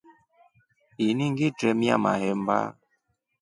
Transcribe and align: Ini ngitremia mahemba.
Ini 1.07 1.25
ngitremia 1.31 1.95
mahemba. 2.03 2.59